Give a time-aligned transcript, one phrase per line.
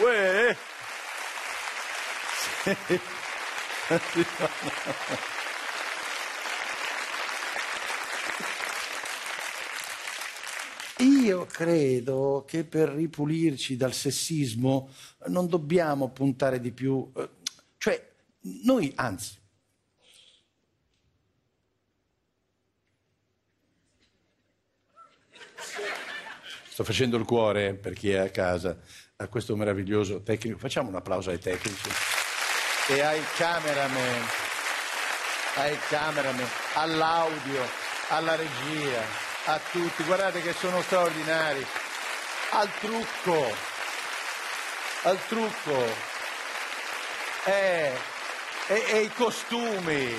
[0.00, 0.56] Uè.
[10.98, 14.88] Io credo che per ripulirci dal sessismo
[15.26, 17.28] non dobbiamo puntare di più, eh,
[17.76, 18.12] cioè
[18.64, 19.38] noi anzi.
[26.80, 28.74] Sto facendo il cuore per chi è a casa
[29.16, 30.56] a questo meraviglioso tecnico.
[30.56, 31.90] Facciamo un applauso ai tecnici
[32.88, 34.26] e ai cameraman,
[35.56, 37.68] ai cameraman, all'audio,
[38.08, 39.02] alla regia,
[39.44, 40.04] a tutti.
[40.04, 41.62] Guardate che sono straordinari.
[42.52, 43.54] Al trucco,
[45.02, 45.84] al trucco,
[47.44, 47.92] e,
[48.68, 50.16] e, e i costumi,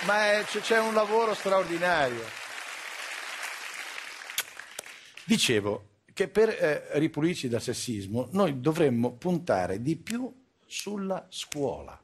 [0.00, 2.22] ma è, c'è un lavoro straordinario.
[5.24, 10.32] Dicevo, che per eh, ripulirci dal sessismo noi dovremmo puntare di più
[10.66, 12.00] sulla scuola.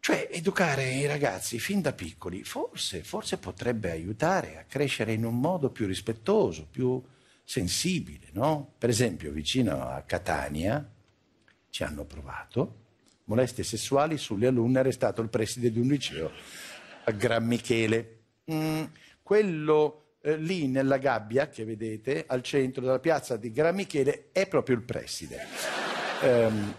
[0.00, 5.38] Cioè educare i ragazzi fin da piccoli forse, forse potrebbe aiutare a crescere in un
[5.38, 7.00] modo più rispettoso, più
[7.44, 8.72] sensibile, no?
[8.78, 10.90] Per esempio vicino a Catania
[11.70, 12.80] ci hanno provato
[13.24, 16.30] molestie sessuali sulle alunne arrestato il preside di un liceo
[17.04, 18.18] a Gran Michele.
[18.50, 18.84] Mm,
[19.22, 24.46] quello eh, lì nella gabbia che vedete al centro della piazza di Gran Michele è
[24.46, 25.46] proprio il preside.
[26.22, 26.74] Ehm,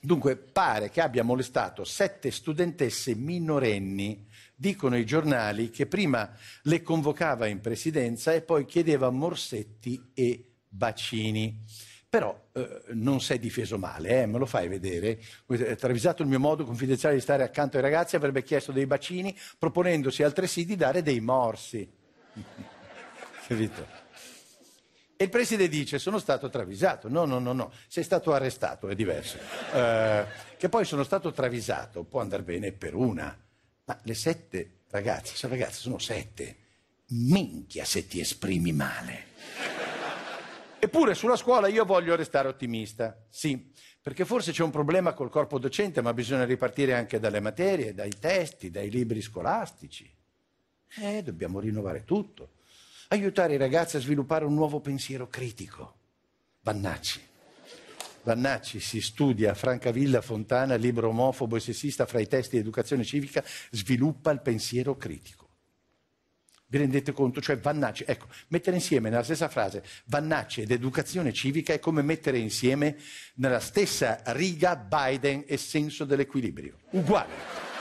[0.00, 4.28] dunque pare che abbia molestato sette studentesse minorenni.
[4.54, 11.64] Dicono i giornali che prima le convocava in presidenza e poi chiedeva morsetti e bacini.
[12.08, 15.18] Però eh, non si è difeso male, eh, me lo fai vedere.
[15.76, 20.22] Travisato il mio modo confidenziale di stare accanto ai ragazzi, avrebbe chiesto dei bacini, proponendosi
[20.22, 22.00] altresì di dare dei morsi.
[23.46, 24.00] Capito?
[25.16, 27.08] E il preside dice: Sono stato travisato.
[27.08, 29.38] No, no, no, no, sei stato arrestato, è diverso.
[29.72, 30.26] Eh,
[30.56, 33.36] che poi sono stato travisato, può andare bene per una.
[33.84, 36.56] Ma le sette ragazze, sono ragazze, sono sette.
[37.08, 39.30] Minchia se ti esprimi male.
[40.80, 45.60] Eppure sulla scuola io voglio restare ottimista, sì, perché forse c'è un problema col corpo
[45.60, 50.12] docente, ma bisogna ripartire anche dalle materie, dai testi, dai libri scolastici.
[50.96, 52.50] Eh, dobbiamo rinnovare tutto.
[53.08, 55.96] Aiutare i ragazzi a sviluppare un nuovo pensiero critico.
[56.62, 57.20] Vannacci.
[58.24, 63.42] Vannacci si studia Francavilla Fontana, libro omofobo e sessista fra i testi di educazione civica,
[63.70, 65.48] sviluppa il pensiero critico.
[66.66, 67.40] Vi rendete conto?
[67.40, 72.38] Cioè Vannacci, ecco, mettere insieme nella stessa frase Vannacci ed educazione civica è come mettere
[72.38, 72.96] insieme
[73.34, 76.78] nella stessa riga Biden e senso dell'equilibrio.
[76.90, 77.71] Uguale.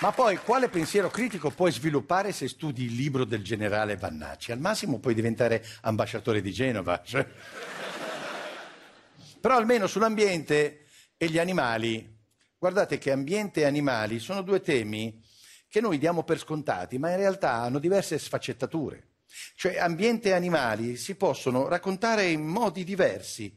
[0.00, 4.50] Ma poi quale pensiero critico puoi sviluppare se studi il libro del generale Vannacci?
[4.50, 7.02] Al massimo puoi diventare ambasciatore di Genova.
[7.04, 7.26] Cioè.
[9.38, 10.86] Però almeno sull'ambiente
[11.18, 12.16] e gli animali,
[12.56, 15.22] guardate che ambiente e animali sono due temi
[15.68, 19.08] che noi diamo per scontati, ma in realtà hanno diverse sfaccettature.
[19.54, 23.54] Cioè ambiente e animali si possono raccontare in modi diversi.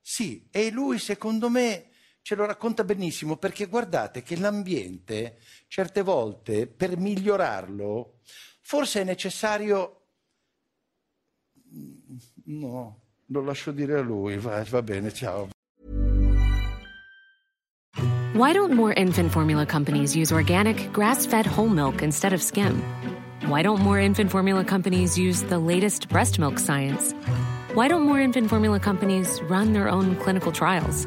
[0.00, 1.90] Sì, e lui secondo me
[2.26, 5.38] ce lo racconta benissimo perché guardate che l'ambiente
[5.68, 8.14] certe volte per migliorarlo
[8.62, 10.06] forse è necessario...
[12.46, 15.50] No, lo lascio dire a lui, va, va bene, ciao.
[18.34, 22.82] Why don't more infant formula companies use organic, grass fed whole milk instead of skim?
[23.46, 27.14] Why don't more infant formula companies use the latest breast milk science?
[27.74, 31.06] Why don't more infant formula companies run their own clinical trials?